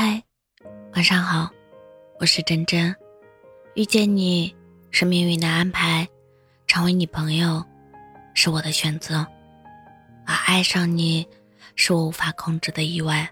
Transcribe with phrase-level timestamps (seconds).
[0.00, 0.22] 嗨，
[0.94, 1.50] 晚上好，
[2.20, 2.94] 我是真真。
[3.74, 4.54] 遇见你
[4.92, 6.06] 是命运的安排，
[6.68, 7.64] 成为你朋友
[8.32, 9.26] 是我的选择，
[10.24, 11.26] 而爱上你
[11.74, 13.28] 是我无法控制的意外。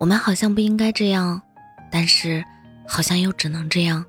[0.00, 1.38] 我们好像不应该这样，
[1.92, 2.42] 但是
[2.86, 4.02] 好像又只能这样。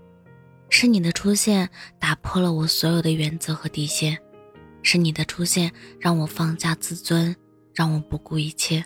[0.69, 1.69] 是你的出现
[1.99, 4.17] 打破了我所有的原则和底线，
[4.81, 5.69] 是你的出现
[5.99, 7.35] 让我放下自尊，
[7.75, 8.81] 让我不顾一切。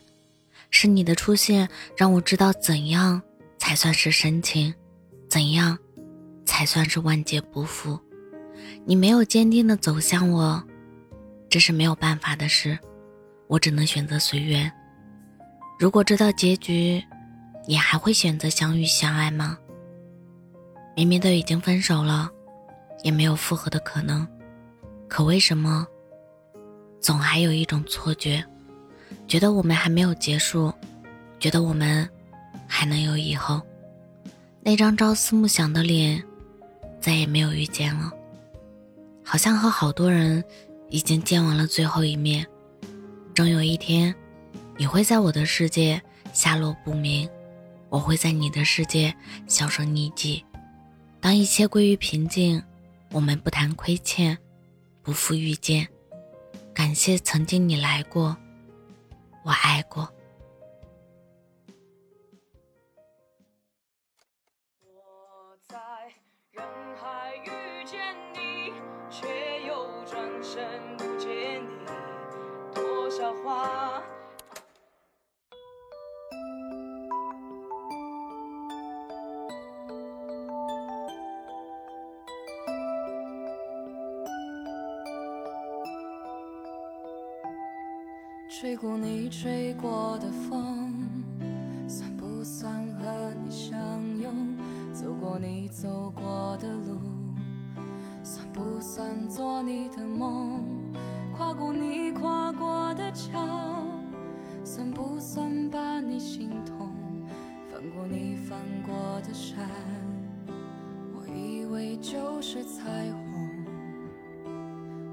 [0.76, 3.22] 是你的出现让我知道怎样
[3.60, 4.74] 才算是深情，
[5.30, 5.78] 怎样
[6.46, 7.98] 才算是万劫不复。
[8.84, 10.62] 你没有坚定的走向我，
[11.48, 12.78] 这是没有办法的事，
[13.48, 14.70] 我只能选择随缘。
[15.78, 17.02] 如果知道结局，
[17.68, 19.56] 你还会选择相遇相爱吗？
[20.96, 22.28] 明明都已经分手了，
[23.04, 24.28] 也没有复合的可能，
[25.08, 25.86] 可为什么
[27.00, 28.44] 总还有一种错觉？
[29.28, 30.74] 觉得我们还没有结束，
[31.40, 32.08] 觉得我们
[32.68, 33.62] 还能有以后。
[34.62, 36.24] 那张朝思暮想的脸，
[37.02, 38.12] 再也没有遇见了。
[39.24, 40.44] 好像和好多人
[40.90, 42.46] 已经见完了最后一面。
[43.34, 44.14] 终有一天，
[44.78, 46.02] 你会在我的世界
[46.34, 47.28] 下落不明，
[47.90, 49.14] 我会在你的世界
[49.48, 50.44] 销声匿迹。
[51.20, 52.62] 当一切归于平静，
[53.12, 54.38] 我们不谈亏欠，
[55.02, 55.88] 不负遇见。
[56.74, 58.38] 感谢曾经你来过。
[59.44, 60.10] 我爱过。
[88.64, 90.94] 吹过你吹过的风，
[91.86, 93.78] 算不算和你相
[94.18, 94.56] 拥？
[94.94, 96.98] 走过你走过的路，
[98.24, 100.64] 算不算做你的梦？
[101.36, 103.84] 跨过你跨过的桥，
[104.64, 106.90] 算不算把你心痛？
[107.70, 108.96] 翻过你翻过
[109.28, 109.68] 的山，
[111.14, 113.34] 我以为就是彩虹。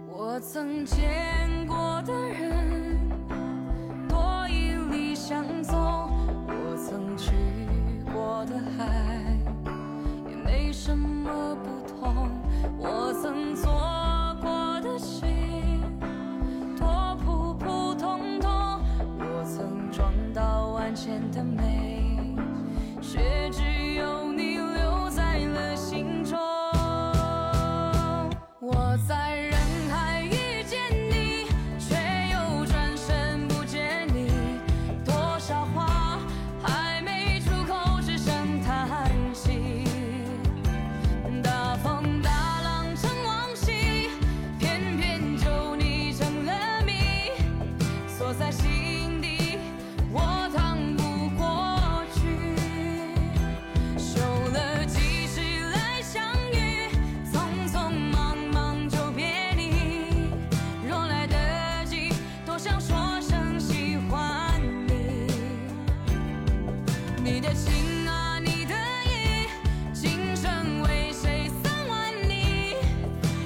[0.07, 2.00] 我曾见过
[11.11, 12.31] 么不同。
[12.79, 13.71] 我曾做
[14.41, 15.81] 过的心，
[16.79, 18.51] 多普普通通。
[19.19, 22.00] 我曾撞到万千的美，
[67.33, 68.75] 你的情啊你的
[69.07, 69.47] 意
[69.93, 72.75] 今生为谁三万里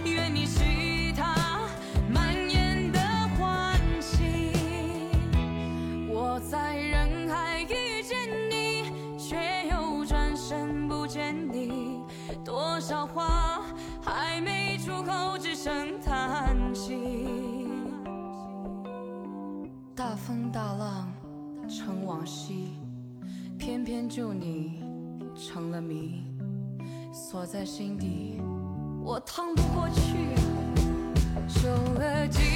[0.07, 1.69] 愿你记他
[2.09, 2.99] 满眼的
[3.37, 4.53] 欢喜
[6.09, 8.17] 我在人海遇见
[8.51, 12.01] 你却又转身不见你。
[12.43, 13.61] 多少话
[14.03, 17.69] 还没出口只剩叹息。
[19.95, 21.13] 大风大浪
[21.69, 22.84] 成往昔。
[23.59, 24.83] 偏偏就你
[25.35, 26.23] 成了谜，
[27.13, 28.41] 锁在心底，
[29.03, 30.35] 我趟不过去。
[31.49, 32.54] 受了几。